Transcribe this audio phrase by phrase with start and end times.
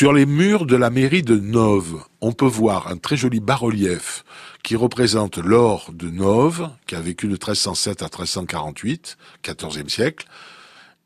[0.00, 4.24] Sur les murs de la mairie de Nove, on peut voir un très joli bas-relief
[4.62, 10.26] qui représente l'or de Nove, qui a vécu de 1307 à 1348, 14e siècle,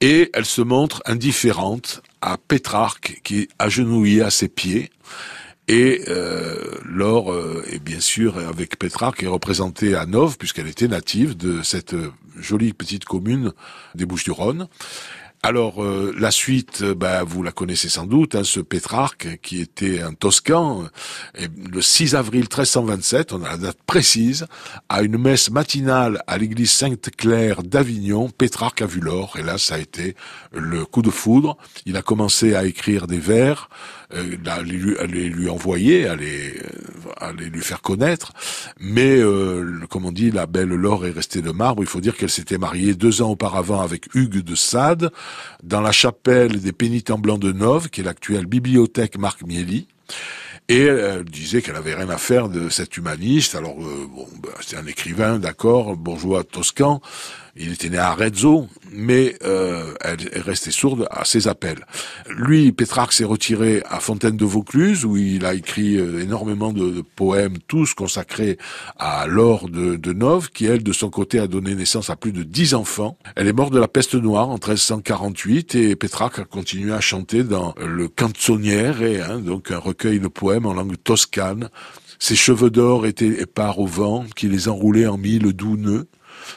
[0.00, 4.93] et elle se montre indifférente à Pétrarque qui est agenouillé à ses pieds.
[5.66, 10.86] Et euh, l'or euh, est bien sûr avec Pétrarque est représenté à Nove puisqu'elle était
[10.86, 11.96] native de cette
[12.38, 13.52] jolie petite commune
[13.96, 14.68] des Bouches-du-Rhône.
[15.45, 19.60] Alors euh, la suite, euh, bah, vous la connaissez sans doute, hein, ce Pétrarque qui
[19.60, 20.84] était un Toscan,
[21.70, 24.46] le 6 avril 1327, on a la date précise,
[24.88, 29.74] à une messe matinale à l'église Sainte-Claire d'Avignon, Pétrarque a vu l'or, et là ça
[29.74, 30.16] a été
[30.50, 31.58] le coup de foudre.
[31.84, 33.69] Il a commencé à écrire des vers,
[34.14, 36.58] euh, à, les, lui envoyer, à les,
[37.33, 38.33] lui faire connaître,
[38.78, 39.20] mais
[39.88, 41.83] comme on dit, la belle Laure est restée de marbre.
[41.83, 45.10] Il faut dire qu'elle s'était mariée deux ans auparavant avec Hugues de Sade,
[45.62, 49.88] dans la chapelle des pénitents blancs de Nove, qui est l'actuelle bibliothèque Marc Mieli.
[50.68, 53.55] Et elle disait qu'elle avait rien à faire de cet humaniste.
[53.55, 57.02] Alors, euh, bon, ben, c'est un écrivain, d'accord, bourgeois toscan,
[57.56, 61.86] il était né à Arezzo, mais euh, elle est restée sourde à ses appels.
[62.28, 67.05] Lui, Pétrarque s'est retiré à Fontaine de Vaucluse, où il a écrit euh, énormément de,
[67.14, 68.58] poèmes, tous consacrés
[68.98, 72.33] à Laure de, de Nove, qui, elle, de son côté, a donné naissance à plus
[72.33, 73.19] de dix enfants.
[73.36, 77.44] Elle est morte de la peste noire en 1348, et Pétrarque a continué à chanter
[77.44, 81.69] dans le Canzoniere, hein, donc un recueil de poèmes en langue toscane.
[82.19, 86.06] Ses cheveux d'or étaient épars au vent, qui les enroulait en mille doux nœuds.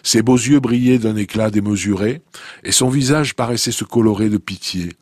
[0.04, 2.22] Ses beaux yeux brillaient d'un éclat démesuré,
[2.64, 4.94] et son visage paraissait se colorer de pitié.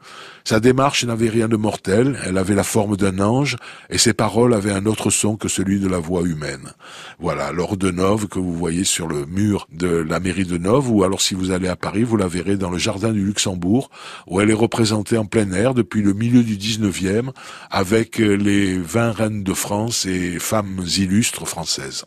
[0.48, 3.56] Sa démarche n'avait rien de mortel, elle avait la forme d'un ange,
[3.90, 6.74] et ses paroles avaient un autre son que celui de la voix humaine.
[7.18, 10.92] Voilà, l'or de Nove que vous voyez sur le mur de la mairie de Nove,
[10.92, 13.90] ou alors si vous allez à Paris, vous la verrez dans le jardin du Luxembourg,
[14.28, 17.32] où elle est représentée en plein air depuis le milieu du 19e,
[17.72, 22.04] avec les vingt reines de France et femmes illustres françaises.